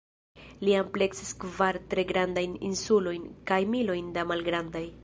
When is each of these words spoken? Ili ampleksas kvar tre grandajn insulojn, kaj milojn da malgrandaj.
Ili 0.63 0.71
ampleksas 0.77 1.29
kvar 1.43 1.79
tre 1.93 2.07
grandajn 2.13 2.57
insulojn, 2.71 3.33
kaj 3.53 3.61
milojn 3.77 4.15
da 4.19 4.27
malgrandaj. 4.35 4.87